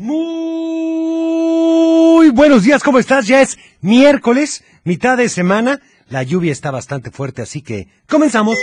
[0.00, 0.30] Muy
[2.30, 3.26] buenos días, ¿cómo estás?
[3.26, 5.80] Ya es miércoles, mitad de semana.
[6.08, 8.56] La lluvia está bastante fuerte, así que comenzamos.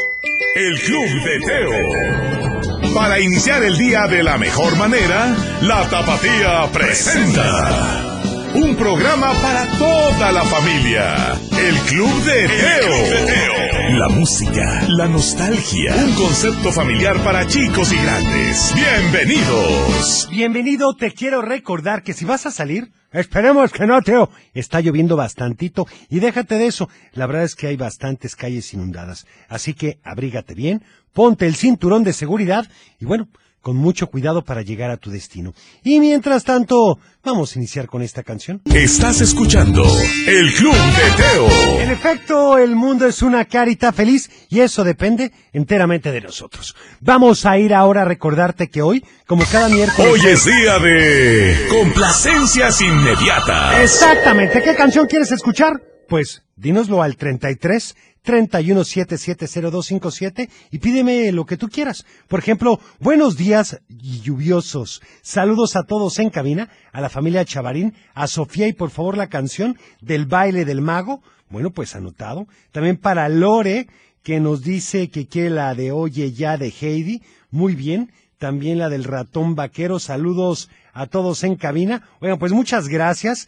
[0.55, 2.93] El Club de Teo.
[2.93, 8.14] Para iniciar el día de la mejor manera, la Tapatía presenta.
[8.55, 11.33] Un programa para toda la familia.
[11.59, 13.99] El Club de Teo.
[13.99, 15.93] La música, la nostalgia.
[15.93, 18.73] Un concepto familiar para chicos y grandes.
[18.73, 20.29] Bienvenidos.
[20.31, 24.29] Bienvenido, te quiero recordar que si vas a salir, esperemos que no, Teo.
[24.53, 26.87] Está lloviendo bastantito y déjate de eso.
[27.11, 29.27] La verdad es que hay bastantes calles inundadas.
[29.49, 32.65] Así que abrígate bien, ponte el cinturón de seguridad
[33.01, 33.27] y bueno,
[33.65, 35.55] con mucho cuidado para llegar a tu destino.
[35.83, 38.61] Y mientras tanto, vamos a iniciar con esta canción.
[38.65, 39.83] Estás escuchando
[40.27, 41.81] El Club de Teo.
[41.81, 46.75] En efecto, el mundo es una carita feliz y eso depende enteramente de nosotros.
[46.99, 50.11] Vamos a ir ahora a recordarte que hoy, como cada miércoles...
[50.13, 53.81] Hoy es día de complacencias inmediatas.
[53.81, 54.61] Exactamente.
[54.61, 55.81] ¿Qué canción quieres escuchar?
[56.07, 62.05] Pues dínoslo al 33 31770257 y pídeme lo que tú quieras.
[62.27, 65.01] Por ejemplo, buenos días lluviosos.
[65.21, 69.29] Saludos a todos en cabina, a la familia Chavarín, a Sofía y por favor la
[69.29, 71.21] canción del baile del mago.
[71.49, 72.47] Bueno, pues anotado.
[72.71, 73.87] También para Lore,
[74.23, 77.21] que nos dice que quiere la de Oye ya de Heidi.
[77.51, 78.11] Muy bien.
[78.37, 79.99] También la del ratón vaquero.
[79.99, 82.07] Saludos a todos en cabina.
[82.19, 83.47] Oigan, pues muchas gracias.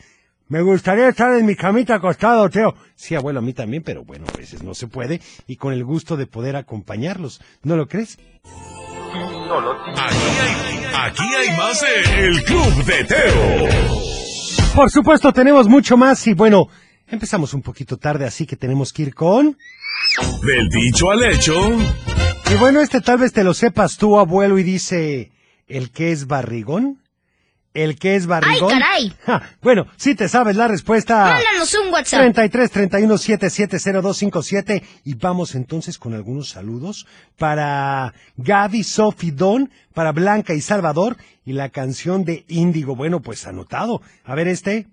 [0.49, 2.73] Me gustaría estar en mi camita acostado, Teo.
[2.95, 5.83] Sí, abuelo, a mí también, pero bueno, a veces no se puede y con el
[5.83, 7.41] gusto de poder acompañarlos.
[7.63, 8.17] ¿No lo crees?
[9.95, 13.67] Aquí hay, aquí hay más de El Club de Teo.
[14.73, 16.67] Por supuesto, tenemos mucho más y bueno,
[17.07, 19.57] empezamos un poquito tarde, así que tenemos que ir con...
[20.43, 21.53] Del dicho al hecho.
[22.49, 25.31] Y bueno, este tal vez te lo sepas tú, abuelo, y dice...
[25.67, 27.01] ¿El que es barrigón?
[27.77, 28.73] ¿El que es barrigón?
[28.73, 29.13] ¡Ay, caray!
[29.23, 31.25] Ja, bueno, si te sabes la respuesta...
[31.25, 32.21] Mándanos un WhatsApp.
[32.21, 37.05] 33 31 77 0257 y vamos entonces con algunos saludos
[37.37, 42.95] para Gaby, Sophie, Don, para Blanca y Salvador y la canción de Índigo.
[42.95, 44.01] Bueno, pues anotado.
[44.23, 44.87] A ver este.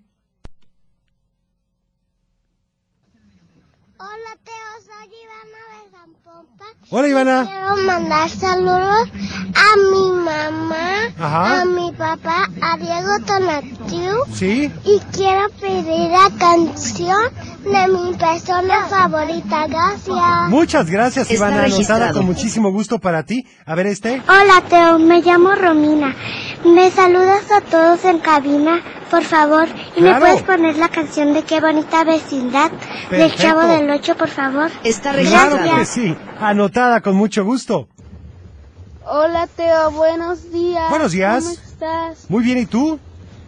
[6.91, 7.45] Hola, Ivana.
[7.47, 9.09] Quiero mandar saludos
[9.55, 10.85] a mi mamá,
[11.19, 11.61] Ajá.
[11.61, 14.15] a mi papá, a Diego Tonatiu.
[14.33, 14.71] ¿Sí?
[14.85, 17.23] Y quiero pedir la canción
[17.63, 19.65] de mi persona favorita.
[19.67, 20.49] Gracias.
[20.49, 21.63] Muchas gracias, Está Ivana.
[21.63, 23.47] Anotada con muchísimo gusto para ti.
[23.65, 24.21] A ver este.
[24.27, 26.15] Hola Teo, me llamo Romina.
[26.65, 29.67] Me saludas a todos en cabina, por favor.
[29.95, 30.13] ¿Y Claro.
[30.15, 32.79] me puedes poner la canción de Qué bonita vecindad del
[33.09, 33.41] Perfecto.
[33.41, 34.69] Chavo del Ocho, por favor?
[34.83, 35.77] Está Claro registrado.
[35.79, 36.15] que sí.
[36.75, 37.87] Con mucho gusto.
[39.05, 40.89] Hola Teo, buenos días.
[40.89, 41.41] Buenos días.
[41.45, 42.29] ¿Cómo estás?
[42.29, 42.99] Muy bien, ¿y tú?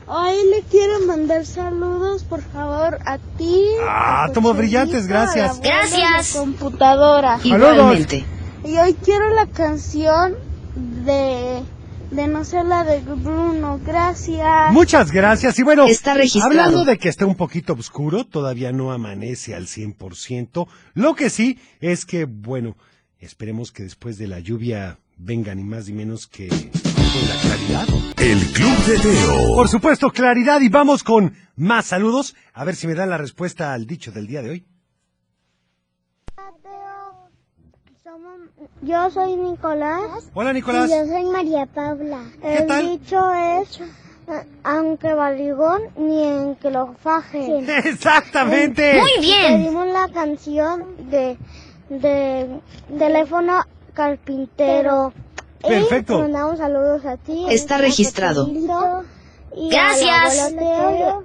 [0.07, 3.65] Hoy le quiero mandar saludos, por favor, a ti.
[3.85, 5.43] Ah, tomos brillantes, gracias.
[5.43, 5.99] a la abuela Gracias.
[5.99, 7.39] y a la computadora.
[7.43, 8.23] Igualmente.
[8.63, 10.35] Y hoy quiero la canción
[11.03, 11.63] de
[12.11, 13.81] de no ser la de Bruno.
[13.85, 14.71] Gracias.
[14.71, 15.59] Muchas gracias.
[15.59, 16.47] Y bueno, Está registrado.
[16.47, 20.65] hablando de que está un poquito oscuro, todavía no amanece al 100%.
[20.93, 22.77] Lo que sí es que, bueno,
[23.19, 27.87] esperemos que después de la lluvia venga ni más ni menos que con la claridad.
[28.17, 29.55] El Club de Teo.
[29.55, 30.61] Por supuesto, claridad.
[30.61, 32.35] Y vamos con más saludos.
[32.53, 34.65] A ver si me dan la respuesta al dicho del día de hoy.
[38.81, 40.29] Yo soy Nicolás.
[40.33, 40.89] Hola, Nicolás.
[40.89, 42.23] Y yo soy María Paula.
[42.41, 42.85] ¿Qué El tal?
[42.87, 47.69] dicho es, eh, aunque barrigón, ni en que lo fajen.
[47.85, 48.99] Exactamente.
[48.99, 49.63] Muy bien.
[49.63, 51.37] Pedimos la canción de,
[51.89, 52.59] de
[52.97, 55.13] teléfono carpintero.
[55.61, 56.17] Perfecto.
[56.19, 57.45] Y mandamos saludos a ti.
[57.49, 58.47] Está a registrado.
[59.59, 60.53] Y Gracias.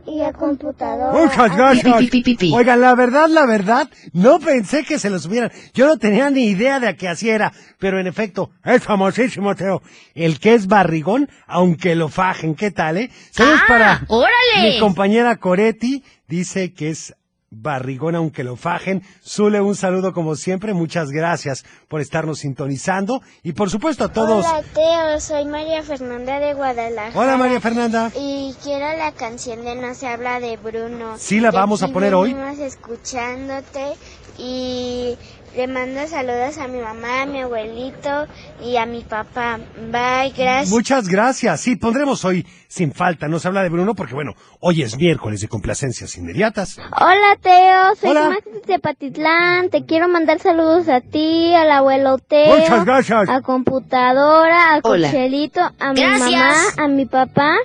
[0.07, 1.13] y al computador.
[1.13, 1.97] Muchas gracias.
[1.99, 2.53] Pi, pi, pi, pi.
[2.55, 5.53] Oigan, la verdad, la verdad, no pensé que se lo subieran.
[5.75, 7.53] Yo no tenía ni idea de a qué así era.
[7.79, 9.83] Pero en efecto, es famosísimo, Teo.
[10.15, 12.55] El que es barrigón, aunque lo fajen.
[12.55, 13.11] ¿Qué tal, eh?
[13.33, 14.31] Saludos Ah, para órale.
[14.63, 16.03] mi compañera Coretti.
[16.27, 17.15] Dice que es
[17.53, 19.03] barrigón, aunque lo fajen.
[19.23, 20.73] Zule, un saludo como siempre.
[20.75, 23.21] Muchas gracias por estarnos sintonizando.
[23.43, 24.47] Y por supuesto a todos.
[24.47, 27.19] Hola Teo, soy María Fernanda de Guadalajara.
[27.19, 28.11] Hola, María Fernanda.
[28.17, 31.15] Y quiero la canción de No se habla de Bruno.
[31.19, 32.33] Sí, la vamos a poner hoy.
[32.33, 33.93] venimos escuchándote
[34.39, 35.17] y
[35.57, 38.27] le mando saludos a mi mamá, a mi abuelito
[38.65, 39.59] y a mi papá.
[39.91, 40.71] Bye, gracias.
[40.71, 41.61] Muchas gracias.
[41.61, 43.29] Sí, pondremos hoy sin falta.
[43.29, 46.79] Nos habla de Bruno porque, bueno, hoy es miércoles de complacencias inmediatas.
[46.99, 48.29] Hola Teo, soy Hola.
[48.31, 49.69] Maxi de Patitlán.
[49.69, 53.29] Te quiero mandar saludos a ti, al abuelo Teo, Muchas gracias.
[53.29, 54.81] a computadora, a.
[54.81, 56.31] Cochelito, a mi Gracias.
[56.31, 57.57] mamá, a mi papá.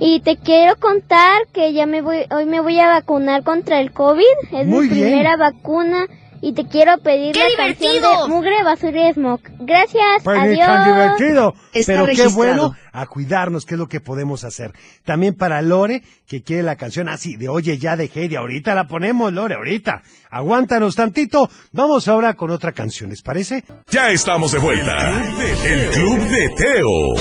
[0.00, 3.90] Y te quiero contar que ya me voy, hoy me voy a vacunar contra el
[3.90, 4.22] COVID.
[4.52, 5.08] Es Muy mi bien.
[5.08, 6.06] primera vacuna.
[6.40, 8.22] Y te quiero pedir ¡Qué la canción divertido!
[8.22, 9.40] de Mugre, Basura y Smog.
[9.58, 10.66] Gracias, Pues adiós.
[10.66, 11.54] tan divertido.
[11.72, 14.72] Está Pero qué bueno a cuidarnos, que es lo que podemos hacer.
[15.04, 18.36] También para Lore, que quiere la canción así de Oye ya de Heidi.
[18.36, 20.02] Ahorita la ponemos, Lore, ahorita.
[20.30, 21.50] Aguántanos tantito.
[21.72, 23.64] Vamos ahora con otra canción, ¿les parece?
[23.90, 25.22] Ya estamos de vuelta.
[25.64, 27.14] El Club de Teo.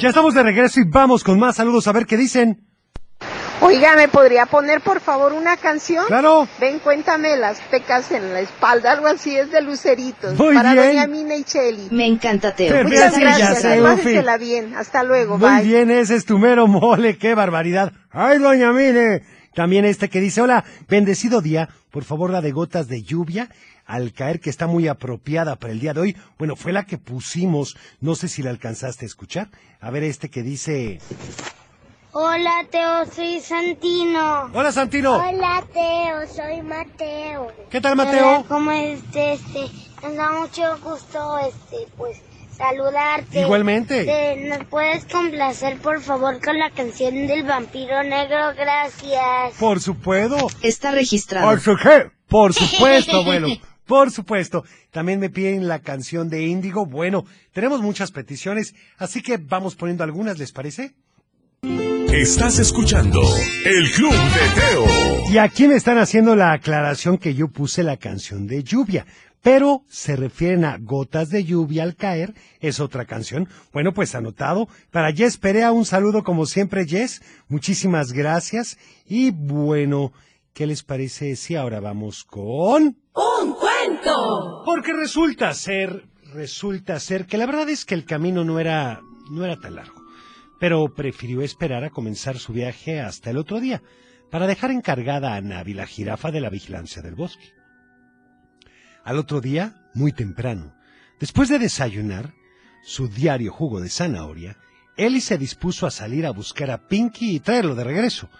[0.00, 2.66] Ya estamos de regreso y vamos con más saludos a ver qué dicen.
[3.64, 6.04] Oiga, ¿me podría poner por favor una canción?
[6.08, 6.48] Claro.
[6.60, 10.36] Ven, cuéntame las pecas en la espalda, algo así es de luceritos.
[10.36, 10.86] Muy para bien.
[10.88, 11.86] doña Mina y Cheli.
[11.92, 12.72] Me encanta, Teo.
[12.74, 14.74] Te Muchas gracias, sé, pásesela bien.
[14.74, 15.62] Hasta luego, Muy bye.
[15.62, 17.92] bien, ese es tu mero mole, qué barbaridad.
[18.10, 19.22] Ay, doña Mine.
[19.54, 23.48] También este que dice, hola, bendecido día, por favor la de gotas de lluvia
[23.86, 26.16] al caer que está muy apropiada para el día de hoy.
[26.38, 29.48] Bueno, fue la que pusimos, no sé si la alcanzaste a escuchar.
[29.80, 31.00] A ver este que dice,
[32.14, 34.50] Hola, Teo, soy Santino.
[34.52, 35.16] hola Santino.
[35.16, 37.48] Hola, Teo, soy Mateo.
[37.70, 38.44] ¿Qué tal Mateo?
[38.48, 39.70] ¿Cómo es este?
[40.02, 42.18] Nos da mucho gusto, este, pues,
[42.54, 43.40] saludarte.
[43.40, 44.04] Igualmente.
[44.04, 48.52] Te- ¿Nos puedes complacer, por favor, con la canción del vampiro negro?
[48.58, 49.54] Gracias.
[49.58, 50.36] Por supuesto.
[50.62, 51.48] Está registrado.
[51.48, 52.10] Por su qué?
[52.28, 53.48] Por supuesto, abuelo.
[53.86, 54.64] Por supuesto.
[54.90, 56.84] También me piden la canción de Índigo.
[56.86, 60.94] Bueno, tenemos muchas peticiones, así que vamos poniendo algunas, ¿les parece?
[62.12, 63.22] Estás escuchando
[63.64, 65.32] El Club de Teo.
[65.32, 69.06] Y aquí me están haciendo la aclaración que yo puse la canción de lluvia,
[69.40, 73.48] pero se refieren a gotas de lluvia al caer, es otra canción.
[73.72, 74.68] Bueno, pues anotado.
[74.90, 77.22] Para Jess Perea, un saludo como siempre, Jess.
[77.48, 78.76] Muchísimas gracias.
[79.06, 80.12] Y bueno,
[80.52, 82.98] ¿qué les parece si ahora vamos con...
[83.14, 84.62] ¡Un cuento!
[84.66, 86.04] Porque resulta ser,
[86.34, 89.00] resulta ser que la verdad es que el camino no era,
[89.30, 90.01] no era tan largo
[90.62, 93.82] pero prefirió esperar a comenzar su viaje hasta el otro día,
[94.30, 97.52] para dejar encargada a Navi la jirafa de la vigilancia del bosque.
[99.02, 100.72] Al otro día, muy temprano,
[101.18, 102.32] después de desayunar
[102.84, 104.56] su diario jugo de zanahoria,
[104.96, 108.30] Ellie se dispuso a salir a buscar a Pinky y traerlo de regreso.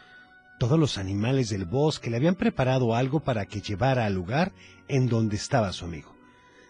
[0.60, 4.52] Todos los animales del bosque le habían preparado algo para que llevara al lugar
[4.86, 6.14] en donde estaba su amigo.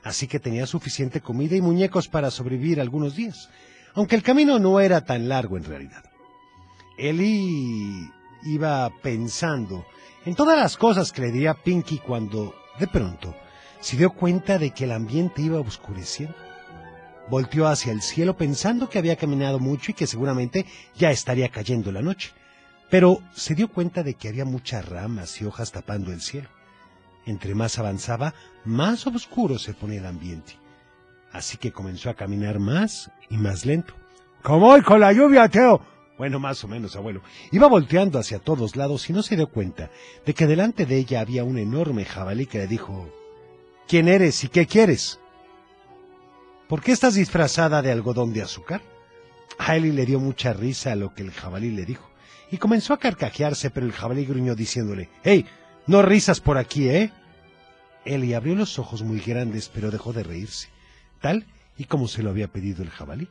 [0.02, 3.50] Así que tenía suficiente comida y muñecos para sobrevivir algunos días,
[3.94, 6.04] aunque el camino no era tan largo en realidad.
[6.96, 8.10] Ellie
[8.44, 9.84] iba pensando
[10.24, 13.34] en todas las cosas que le diría Pinky cuando, de pronto,
[13.80, 16.36] se dio cuenta de que el ambiente iba oscureciendo.
[17.28, 20.66] Volteó hacia el cielo pensando que había caminado mucho y que seguramente
[20.96, 22.32] ya estaría cayendo la noche,
[22.90, 26.48] pero se dio cuenta de que había muchas ramas y hojas tapando el cielo.
[27.26, 28.34] Entre más avanzaba,
[28.64, 30.62] más oscuro se ponía el ambiente.
[31.32, 33.94] Así que comenzó a caminar más y más lento.
[34.43, 35.81] ¿Cómo hoy con la lluvia, Teo?
[36.19, 37.23] Bueno, más o menos, abuelo.
[37.50, 39.90] Iba volteando hacia todos lados y no se dio cuenta
[40.26, 43.08] de que delante de ella había un enorme jabalí que le dijo,
[43.88, 45.19] ¿Quién eres y qué quieres?
[46.69, 48.82] ¿Por qué estás disfrazada de algodón de azúcar?
[49.58, 52.12] A Eli le dio mucha risa a lo que el jabalí le dijo
[52.52, 55.46] y comenzó a carcajearse, pero el jabalí gruñó diciéndole, ¡Hey!
[55.87, 57.11] No risas por aquí, ¿eh?
[58.05, 60.69] Eli abrió los ojos muy grandes, pero dejó de reírse,
[61.22, 61.46] tal
[61.78, 63.30] y como se lo había pedido el jabalí.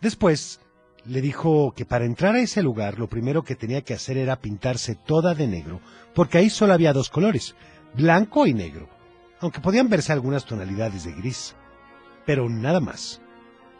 [0.00, 0.60] Después
[1.04, 4.40] le dijo que para entrar a ese lugar lo primero que tenía que hacer era
[4.40, 5.80] pintarse toda de negro,
[6.14, 7.56] porque ahí solo había dos colores,
[7.94, 8.88] blanco y negro,
[9.40, 11.56] aunque podían verse algunas tonalidades de gris,
[12.24, 13.20] pero nada más.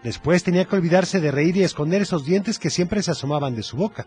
[0.03, 3.63] Después tenía que olvidarse de reír y esconder esos dientes que siempre se asomaban de
[3.63, 4.07] su boca.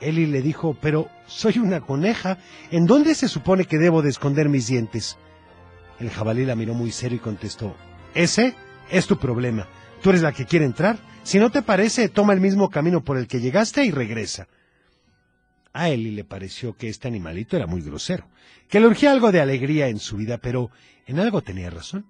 [0.00, 2.38] Eli le dijo, pero soy una coneja,
[2.70, 5.18] ¿en dónde se supone que debo de esconder mis dientes?
[6.00, 7.76] El jabalí la miró muy serio y contestó,
[8.14, 8.54] ese
[8.90, 9.68] es tu problema.
[10.02, 10.98] Tú eres la que quiere entrar.
[11.22, 14.48] Si no te parece, toma el mismo camino por el que llegaste y regresa.
[15.72, 18.26] A Eli le pareció que este animalito era muy grosero,
[18.68, 20.70] que le urgía algo de alegría en su vida, pero
[21.06, 22.06] en algo tenía razón.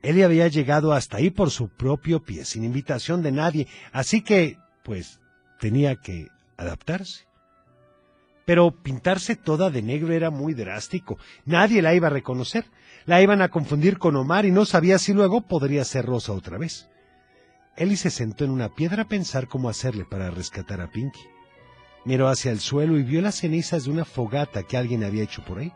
[0.00, 4.58] Eli había llegado hasta ahí por su propio pie, sin invitación de nadie, así que,
[4.84, 5.18] pues,
[5.58, 7.26] tenía que adaptarse.
[8.44, 11.18] Pero pintarse toda de negro era muy drástico.
[11.46, 12.66] Nadie la iba a reconocer.
[13.06, 16.56] La iban a confundir con Omar y no sabía si luego podría ser Rosa otra
[16.56, 16.88] vez.
[17.76, 21.20] Ellie se sentó en una piedra a pensar cómo hacerle para rescatar a Pinky.
[22.04, 25.44] Miró hacia el suelo y vio las cenizas de una fogata que alguien había hecho
[25.44, 25.72] por ahí.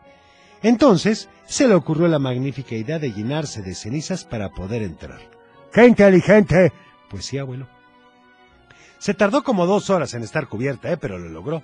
[0.63, 5.19] Entonces se le ocurrió la magnífica idea de llenarse de cenizas para poder entrar.
[5.71, 6.71] ¡Qué inteligente!
[7.09, 7.67] Pues sí, abuelo.
[8.97, 10.97] Se tardó como dos horas en estar cubierta, ¿eh?
[10.97, 11.63] pero lo logró.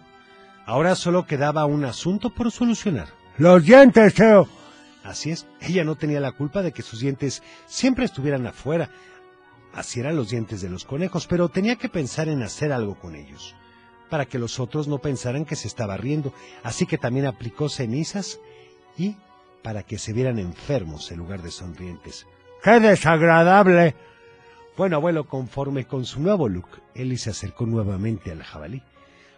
[0.66, 3.10] Ahora solo quedaba un asunto por solucionar.
[3.38, 4.48] ¡Los dientes, Teo!
[5.06, 8.90] Así es, ella no tenía la culpa de que sus dientes siempre estuvieran afuera.
[9.72, 13.16] Así eran los dientes de los conejos, pero tenía que pensar en hacer algo con
[13.16, 13.56] ellos,
[14.10, 16.34] para que los otros no pensaran que se estaba riendo,
[16.64, 18.40] así que también aplicó cenizas
[18.98, 19.16] y
[19.62, 22.26] para que se vieran enfermos en lugar de sonrientes.
[22.64, 23.94] ¡Qué desagradable!
[24.76, 28.82] Bueno, abuelo, conforme con su nuevo look, Eli se acercó nuevamente al jabalí.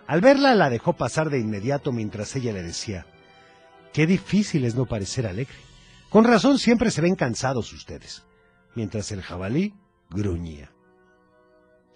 [0.07, 3.05] Al verla, la dejó pasar de inmediato mientras ella le decía,
[3.97, 5.55] Qué difícil es no parecer alegre.
[6.11, 8.27] Con razón siempre se ven cansados ustedes.
[8.75, 9.73] Mientras el jabalí
[10.11, 10.71] gruñía.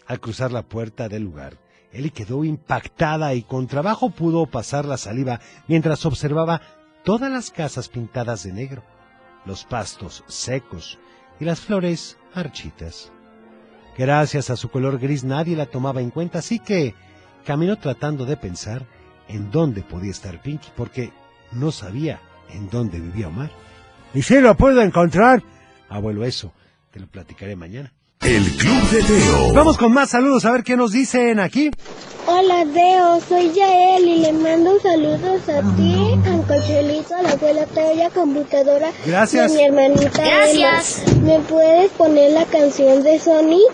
[0.08, 1.60] Al cruzar la puerta del lugar,
[1.92, 6.60] Eli quedó impactada y con trabajo pudo pasar la saliva mientras observaba
[7.04, 8.84] todas las casas pintadas de negro,
[9.46, 10.98] los pastos secos
[11.40, 13.12] y las flores marchitas.
[13.96, 16.96] Gracias a su color gris nadie la tomaba en cuenta, así que
[17.46, 18.88] caminó tratando de pensar
[19.28, 21.14] en dónde podía estar Pinky, porque
[21.52, 22.20] no sabía
[22.54, 23.52] en dónde vivía Omar.
[24.14, 25.42] ¿Y si lo puedo encontrar?
[25.90, 26.52] Abuelo, eso
[26.92, 27.94] te lo platicaré mañana.
[28.22, 29.54] El Club de Teo.
[29.54, 31.72] Vamos con más saludos a ver qué nos dicen aquí.
[32.28, 35.96] Hola Teo, soy Yael y le mando saludos a ti,
[36.30, 39.52] a Cochelito, a la abuela Teo y a computadora Gracias.
[39.52, 41.04] de mi hermanita Gracias.
[41.08, 41.22] Emma.
[41.24, 43.72] ¿Me puedes poner la canción de Sonic?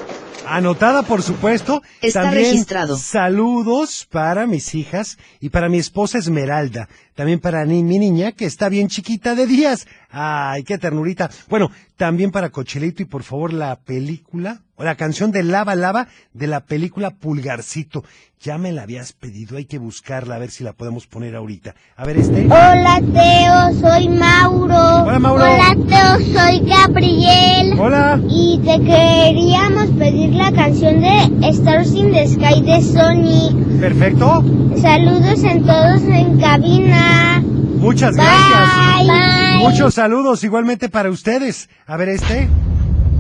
[0.50, 1.82] Anotada, por supuesto.
[2.02, 2.98] Está También registrado.
[2.98, 6.88] Saludos para mis hijas y para mi esposa Esmeralda.
[7.16, 9.88] También para ni- mi niña, que está bien chiquita de días.
[10.10, 11.30] Ay, qué ternurita.
[11.50, 16.08] Bueno, también para Cochelito y por favor la película, o la canción de Lava Lava
[16.34, 18.04] de la película Pulgarcito.
[18.40, 21.74] Ya me la habías pedido, hay que buscarla a ver si la podemos poner ahorita.
[21.96, 22.46] A ver este.
[22.46, 25.04] Hola Teo, soy Mauro.
[25.04, 25.44] Hola, Mauro.
[25.44, 27.80] Hola Teo, soy Gabriel.
[27.80, 28.20] Hola.
[28.30, 33.80] Y te queríamos pedir la canción de Stars in the Sky de Sonic.
[33.80, 34.44] Perfecto.
[34.80, 37.42] Saludos en todos en cabina.
[37.80, 38.26] Muchas Bye.
[38.26, 39.08] gracias.
[39.08, 39.68] Bye.
[39.68, 41.68] Muchos saludos igualmente para ustedes.
[41.88, 42.48] A ver este.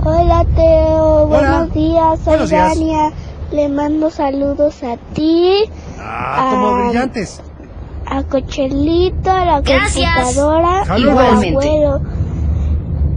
[0.09, 2.77] Hola Teo, buenos días, soy Buenos días.
[2.79, 3.11] Dania.
[3.51, 5.65] Le mando saludos a ti,
[5.99, 6.83] Ah, como Ah.
[6.85, 7.41] brillantes.
[8.05, 10.09] a Cochelito, a la Gracias.
[10.15, 11.17] computadora y Saludos.
[11.19, 11.67] al Igualmente.
[11.67, 12.01] abuelo.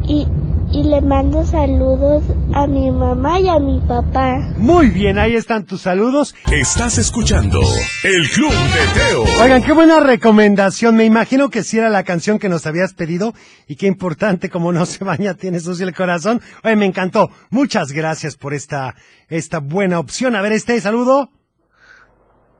[0.02, 0.26] Y,
[0.72, 2.22] y le mando saludos
[2.54, 4.38] a mi mamá y a mi papá.
[4.56, 6.34] Muy bien, ahí están tus saludos.
[6.52, 7.60] Estás escuchando
[8.04, 9.24] El Club de Teo.
[9.42, 10.96] Oigan, qué buena recomendación.
[10.96, 13.34] Me imagino que si era la canción que nos habías pedido
[13.66, 16.40] y qué importante como no se baña tiene sucio el corazón.
[16.64, 17.30] Oye, me encantó.
[17.50, 18.94] Muchas gracias por esta,
[19.28, 20.36] esta buena opción.
[20.36, 21.30] A ver, este saludo.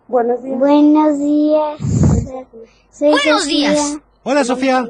[0.08, 0.58] Buenos días.
[0.58, 1.80] Buenos días.
[2.90, 3.70] Soy Buenos Sofía.
[3.70, 3.98] días.
[4.24, 4.84] Hola, Sofía.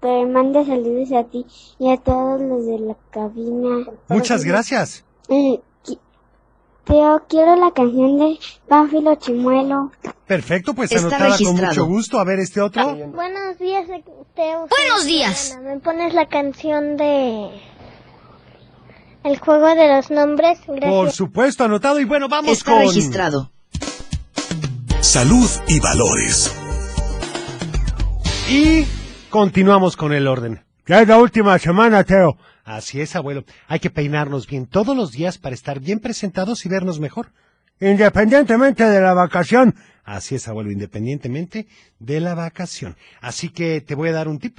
[0.00, 1.44] Te mando saludos a ti
[1.78, 3.86] y a todos los de la cabina.
[4.08, 5.04] Muchas gracias.
[5.28, 5.60] Eh,
[6.84, 9.90] Teo, quiero la canción de Pánfilo Chimuelo.
[10.26, 12.18] Perfecto, pues Está anotada con mucho gusto.
[12.18, 12.94] A ver, este otro.
[13.08, 13.86] Buenos días,
[14.34, 14.66] Teo.
[14.68, 15.58] Buenos días.
[15.62, 17.50] ¿Me pones la canción de
[19.24, 20.60] El juego de los nombres?
[20.64, 21.14] Por Gracias.
[21.16, 22.00] supuesto, anotado.
[22.00, 22.80] Y bueno, vamos Está con...
[22.82, 23.50] registrado.
[25.00, 26.54] Salud y valores.
[28.48, 28.86] Y
[29.28, 30.64] continuamos con el orden.
[30.86, 32.38] Ya es la última semana, Teo.
[32.64, 33.44] Así es, abuelo.
[33.66, 37.32] Hay que peinarnos bien todos los días para estar bien presentados y vernos mejor.
[37.80, 39.74] Independientemente de la vacación.
[40.04, 41.66] Así es, abuelo, independientemente
[41.98, 42.96] de la vacación.
[43.20, 44.58] Así que te voy a dar un tip.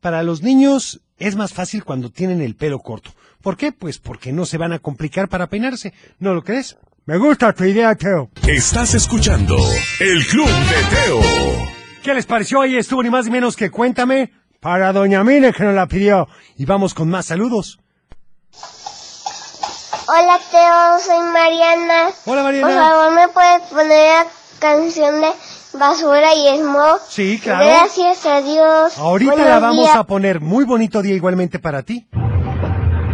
[0.00, 3.10] Para los niños es más fácil cuando tienen el pelo corto.
[3.40, 3.72] ¿Por qué?
[3.72, 5.92] Pues porque no se van a complicar para peinarse.
[6.18, 6.76] ¿No lo crees?
[7.06, 8.30] Me gusta tu idea, Teo.
[8.46, 9.56] Estás escuchando
[10.00, 11.79] El Club de Teo.
[12.02, 12.62] ¿Qué les pareció?
[12.62, 16.28] Ahí estuvo ni más ni menos que cuéntame para Doña Mine que nos la pidió.
[16.56, 17.78] Y vamos con más saludos.
[20.08, 20.98] Hola, Teo.
[20.98, 22.08] Soy Mariana.
[22.24, 22.68] Hola, Por Mariana.
[22.90, 24.26] favor, ¿me puedes poner la
[24.58, 25.28] canción de
[25.78, 27.00] Basura y Smog?
[27.08, 27.64] Sí, claro.
[27.66, 28.98] Gracias a Dios.
[28.98, 29.96] Ahorita Buenos la vamos días.
[29.96, 30.40] a poner.
[30.40, 32.08] Muy bonito día igualmente para ti.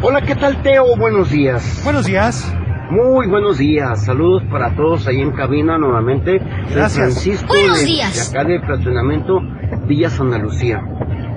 [0.03, 0.97] Hola, ¿qué tal Teo?
[0.97, 1.63] Buenos días.
[1.85, 2.45] Buenos días.
[2.91, 4.05] Muy buenos días.
[4.05, 6.41] Saludos para todos ahí en cabina nuevamente.
[6.69, 6.89] Soy.
[6.91, 8.33] Francisco Buenos de, días.
[8.33, 9.41] de acá de Fraccionamiento
[9.87, 10.81] Villa Santa Lucía,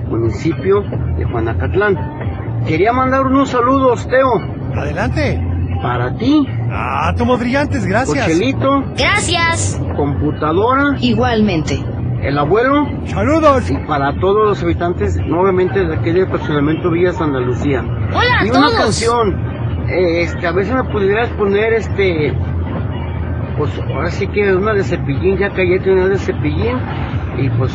[0.08, 0.82] municipio
[1.16, 1.96] de Juanacatlán.
[2.66, 4.30] Quería mandar unos saludos, Teo,
[4.76, 5.42] Adelante.
[5.82, 8.24] para ti, Ah, tomo brillantes, gracias.
[8.26, 9.80] Cochelito, Gracias.
[9.96, 11.82] computadora, Igualmente.
[12.22, 13.68] el abuelo Saludos.
[13.70, 17.82] y para todos los habitantes nuevamente de aquí de Fraccionamiento Villa Santa Lucía.
[18.12, 18.74] Hola y a una todos.
[18.74, 19.49] canción,
[19.90, 22.32] este, a veces me pudieras poner este,
[23.58, 26.76] pues ahora sí que una de Cepillín, ya que ayer tenía una de Cepillín
[27.38, 27.72] y pues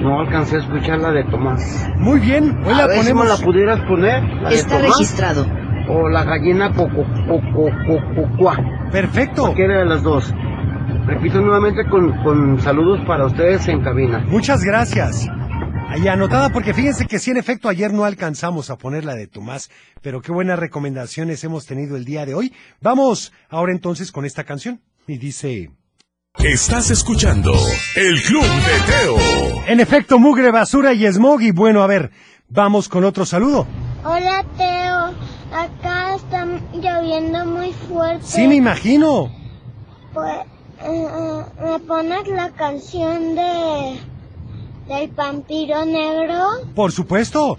[0.00, 1.88] no alcancé a escuchar la de Tomás.
[1.98, 2.56] Muy bien.
[2.64, 3.40] Hoy a la ver si me ponemos.
[3.40, 5.46] la pudieras poner, la de Está Tomás, registrado.
[5.88, 8.56] o la gallina coco, coco, coco, cuá,
[8.92, 9.42] Perfecto.
[9.42, 10.32] cualquiera de las dos.
[11.06, 14.24] Repito nuevamente con, con saludos para ustedes en cabina.
[14.28, 15.28] Muchas gracias.
[15.88, 19.28] Ahí anotada porque fíjense que sí, en efecto, ayer no alcanzamos a poner la de
[19.28, 19.70] Tomás,
[20.02, 22.52] pero qué buenas recomendaciones hemos tenido el día de hoy.
[22.80, 24.80] Vamos ahora entonces con esta canción.
[25.06, 25.70] Y dice...
[26.38, 27.54] Estás escuchando
[27.94, 29.64] El Club de Teo.
[29.66, 31.40] En efecto, mugre, basura y smog.
[31.40, 32.10] Y bueno, a ver,
[32.48, 33.66] vamos con otro saludo.
[34.04, 35.14] Hola Teo,
[35.56, 38.22] acá está lloviendo muy fuerte.
[38.26, 39.32] Sí, me imagino.
[40.12, 40.34] Pues,
[40.82, 43.98] eh, eh, ¿Me pones la canción de
[44.88, 46.44] del vampiro negro?
[46.74, 47.58] Por supuesto.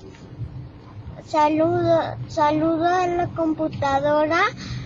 [1.25, 4.39] Saludo, saludo a la computadora,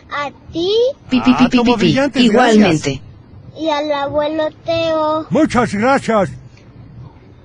[0.09, 0.71] a ti
[1.09, 1.85] Pi, pi, pi, Ah, pi, como pi, pi.
[1.85, 3.01] brillantes, Igualmente.
[3.57, 5.27] y al abuelo Teo.
[5.29, 6.31] Muchas gracias.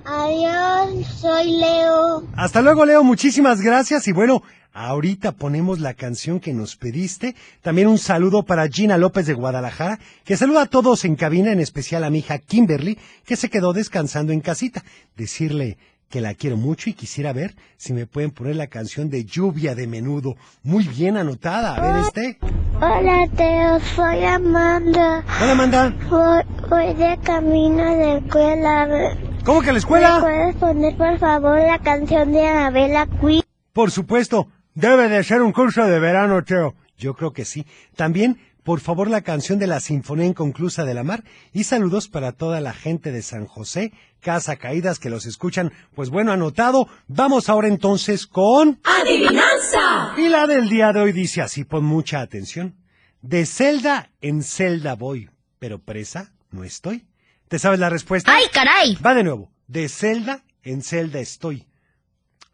[0.05, 2.23] Adiós, soy Leo.
[2.35, 3.03] Hasta luego, Leo.
[3.03, 4.07] Muchísimas gracias.
[4.07, 4.41] Y bueno,
[4.77, 7.35] ahorita ponemos la canción que nos pediste.
[7.61, 11.59] También un saludo para Gina López de Guadalajara, que saluda a todos en cabina, en
[11.59, 14.83] especial a mi hija Kimberly, que se quedó descansando en casita.
[15.15, 15.77] Decirle
[16.09, 19.73] que la quiero mucho y quisiera ver si me pueden poner la canción de Lluvia
[19.73, 20.35] de Menudo.
[20.63, 21.75] Muy bien anotada.
[21.75, 22.37] A ver, este.
[22.75, 25.25] Hola Teo, soy Amanda.
[25.41, 25.95] Hola, Amanda.
[26.09, 28.85] Voy, voy de camino de escuela.
[28.85, 30.19] ¿Me ¿Cómo que la escuela?
[30.21, 33.41] puedes poner por favor la canción de Anabela Queen?
[33.73, 34.47] Por supuesto.
[34.77, 36.75] Debe de ser un curso de verano, Teo.
[36.99, 37.65] Yo creo que sí.
[37.95, 41.23] También, por favor, la canción de la Sinfonía Inconclusa de la Mar.
[41.51, 45.73] Y saludos para toda la gente de San José, Casa Caídas, que los escuchan.
[45.95, 46.87] Pues bueno, anotado.
[47.07, 48.79] Vamos ahora entonces con...
[48.83, 50.13] ¡Adivinanza!
[50.15, 52.75] Y la del día de hoy dice así, pon mucha atención.
[53.23, 57.07] De celda en celda voy, pero presa no estoy.
[57.47, 58.31] ¿Te sabes la respuesta?
[58.31, 58.95] ¡Ay, caray!
[59.03, 59.51] Va de nuevo.
[59.65, 61.65] De celda en celda estoy.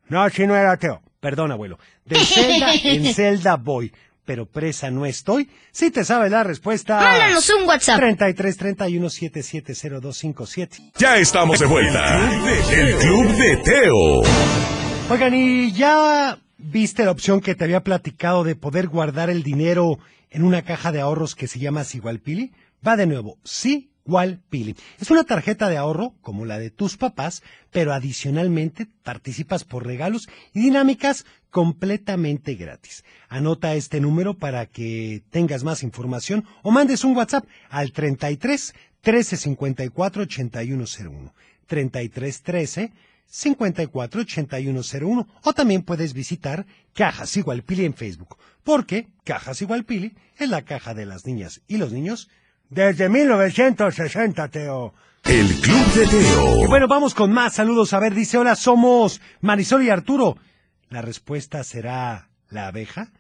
[0.08, 1.02] No, si no era Teo.
[1.24, 1.80] Perdón, abuelo.
[2.04, 3.94] De celda en celda voy,
[4.26, 5.50] pero presa no estoy.
[5.72, 7.00] Si te sabes la respuesta.
[7.00, 7.98] Mándanos un WhatsApp.
[7.98, 10.92] 33 31 770257.
[10.98, 12.20] Ya estamos de vuelta.
[12.70, 14.22] El Club de Teo.
[15.10, 20.00] Oigan, ¿y ya viste la opción que te había platicado de poder guardar el dinero
[20.30, 22.52] en una caja de ahorros que se llama Sigualpili?
[22.86, 23.93] Va de nuevo, sí.
[24.50, 24.76] Pili.
[25.00, 30.28] Es una tarjeta de ahorro como la de tus papás, pero adicionalmente participas por regalos
[30.54, 33.06] y dinámicas completamente gratis.
[33.30, 39.38] Anota este número para que tengas más información o mandes un WhatsApp al 33 13
[39.38, 41.34] 54 8101.
[41.68, 42.94] 33 13
[43.26, 50.14] 54 8101 o también puedes visitar Cajas Igual Pili en Facebook, porque Cajas Igual Pili
[50.38, 52.30] es la caja de las niñas y los niños
[52.70, 54.94] desde 1960, Teo.
[55.26, 56.68] El Club de Y Teo.
[56.68, 57.94] bueno, vamos con más saludos.
[57.94, 60.38] A ver, dice, hola, somos Marisol y Arturo.
[60.90, 63.12] La respuesta será la abeja.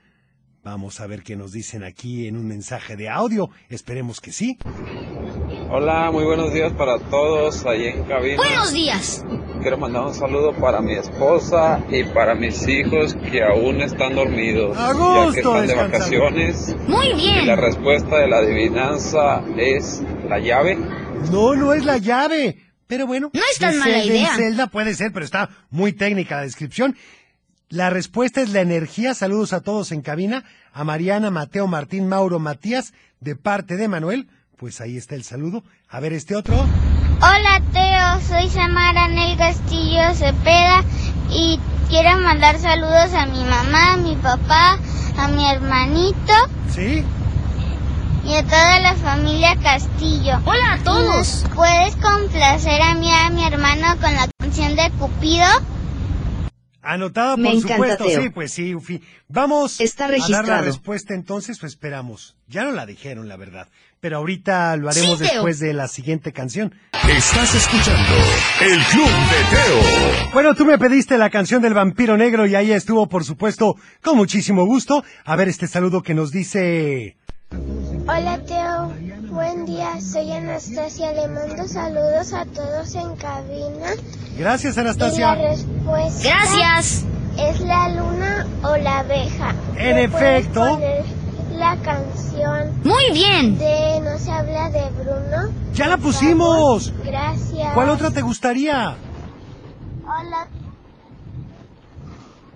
[0.63, 3.49] Vamos a ver qué nos dicen aquí en un mensaje de audio.
[3.69, 4.57] Esperemos que sí.
[5.69, 8.37] Hola, muy buenos días para todos ahí en cabina.
[8.37, 9.25] Buenos días.
[9.63, 14.77] Quiero mandar un saludo para mi esposa y para mis hijos que aún están dormidos,
[14.77, 14.93] A ya
[15.31, 16.75] que gusto, están de vacaciones.
[16.85, 17.47] Muy Y bien.
[17.47, 20.77] la respuesta de la adivinanza es la llave.
[21.31, 22.57] No, no es la llave.
[22.87, 23.31] Pero bueno.
[23.33, 24.35] No es tan mala idea.
[24.35, 26.97] Zelda puede ser, pero está muy técnica la descripción.
[27.69, 29.13] La respuesta es la energía.
[29.13, 30.43] Saludos a todos en cabina.
[30.73, 34.27] A Mariana, Mateo, Martín, Mauro, Matías, de parte de Manuel.
[34.57, 35.63] Pues ahí está el saludo.
[35.87, 36.53] A ver este otro.
[37.25, 40.83] Hola Teo, soy Samara Nel Castillo Cepeda
[41.29, 41.57] y
[41.87, 44.77] quiero mandar saludos a mi mamá, a mi papá,
[45.17, 46.33] a mi hermanito
[46.69, 47.01] ¿Sí?
[48.25, 50.39] y a toda la familia Castillo.
[50.43, 51.45] Hola a todos.
[51.55, 55.45] ¿Puedes complacer a mí, a mi hermano con la canción de Cupido?
[56.81, 58.03] Anotada, Me por encanta, supuesto.
[58.05, 58.21] Teo.
[58.23, 59.01] Sí, pues sí, Ufi.
[59.29, 60.63] Vamos Está a dar la registrado.
[60.65, 62.35] respuesta entonces, pues esperamos.
[62.47, 63.69] Ya no la dijeron, la verdad.
[64.03, 66.75] Pero ahorita lo haremos Sí, después de la siguiente canción.
[67.09, 68.13] Estás escuchando
[68.59, 70.29] El Club de Teo.
[70.33, 74.17] Bueno, tú me pediste la canción del vampiro negro y ahí estuvo, por supuesto, con
[74.17, 75.05] muchísimo gusto.
[75.23, 77.15] A ver este saludo que nos dice...
[78.05, 78.91] Hola Teo,
[79.31, 83.87] buen día, soy Anastasia, le mando saludos a todos en cabina.
[84.37, 85.35] Gracias, Y la Anastasia.
[85.35, 87.05] respuesta Gracias.
[87.39, 89.55] es la luna o la abeja.
[89.77, 90.77] En ¿Me puedes efecto.
[91.63, 93.57] La canción Muy bien.
[93.57, 95.53] de No se habla de Bruno.
[95.73, 96.89] ¡Ya la pusimos!
[96.89, 97.05] favor.
[97.05, 97.73] Gracias.
[97.73, 98.95] ¿Cuál otra te gustaría?
[100.03, 100.47] Hola.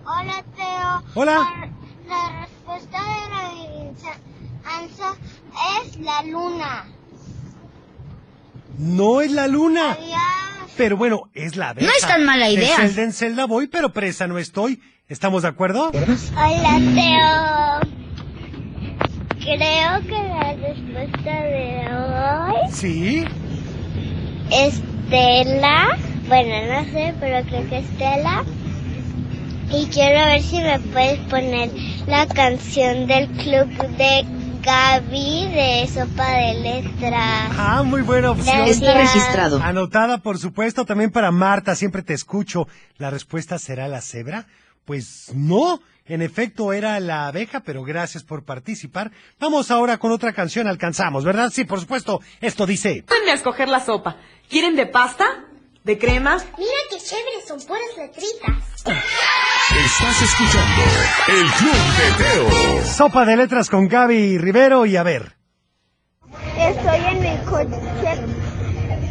[0.05, 1.03] Hola Teo.
[1.15, 1.69] Hola.
[2.05, 5.15] La respuesta de la adivinanza
[5.81, 6.85] es la luna.
[8.77, 9.93] No es la luna.
[9.93, 10.71] Adiós.
[10.75, 11.87] Pero bueno, es la abeja.
[11.87, 12.75] No es tan mala idea.
[12.77, 14.81] De Zelda en Zelda voy, pero presa no estoy.
[15.07, 15.91] ¿Estamos de acuerdo?
[15.91, 17.66] Hola Teo.
[19.47, 23.23] Creo que la respuesta de hoy Sí.
[24.51, 25.97] Estela.
[26.27, 28.43] Bueno, no sé, pero creo que es Tela.
[29.71, 31.69] Y quiero ver si me puedes poner
[32.07, 34.25] la canción del club de
[34.63, 37.51] Gaby de Sopa de Letras.
[37.57, 38.67] Ah, muy buena opción.
[38.67, 39.61] Está registrado.
[39.63, 42.67] Anotada, por supuesto, también para Marta, siempre te escucho.
[42.97, 44.45] ¿La respuesta será la cebra?
[44.83, 49.11] Pues no, en efecto era la abeja, pero gracias por participar.
[49.39, 51.51] Vamos ahora con otra canción, alcanzamos, ¿verdad?
[51.51, 53.03] Sí, por supuesto, esto dice...
[53.07, 54.17] Ayúdenme a escoger la sopa.
[54.49, 55.25] ¿Quieren de pasta?
[55.83, 56.37] ¿De crema?
[56.57, 58.77] Mira qué chévere, son puras letritas.
[58.85, 60.81] Estás escuchando
[61.27, 62.83] el Club de Teo.
[62.83, 65.37] Sopa de letras con Gaby Rivero y a ver.
[66.57, 68.36] Estoy en mi coche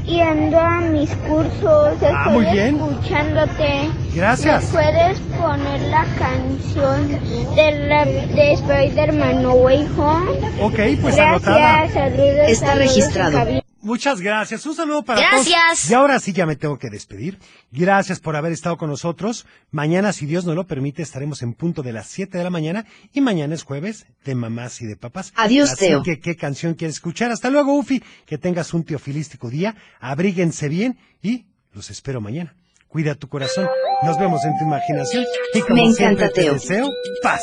[0.07, 1.93] yendo a mis cursos.
[1.95, 2.77] Estoy Ah, muy bien.
[2.77, 3.91] escuchándote.
[4.15, 4.73] Gracias.
[4.73, 7.09] ¿Me puedes poner la canción
[7.55, 10.31] de, la, de Spider-Man No Way Home?
[10.63, 11.59] Ok, pues anotada.
[11.59, 12.49] Gracias, saludos.
[12.49, 13.66] Está saludos, registrado.
[13.87, 14.67] Muchas gracias.
[14.67, 15.55] Un saludo para Gracias.
[15.69, 15.91] todos.
[15.91, 17.39] Y ahora sí ya me tengo que despedir.
[17.71, 19.47] Gracias por haber estado con nosotros.
[19.71, 22.85] Mañana, si Dios nos lo permite, estaremos en punto de las 7 de la mañana.
[23.13, 25.33] Y mañana es jueves de mamás y de papás.
[25.37, 26.03] Adiós, Así Teo.
[26.03, 27.31] que, ¿qué canción quieres escuchar?
[27.31, 28.03] Hasta luego, Ufi.
[28.27, 29.77] Que tengas un teofilístico día.
[30.01, 32.57] Abríguense bien y los espero mañana.
[32.89, 33.69] Cuida tu corazón.
[34.03, 35.25] Nos vemos en tu imaginación.
[35.55, 36.55] Y como Me encanta, siempre, te Teo.
[36.55, 36.91] deseo
[37.23, 37.43] paz.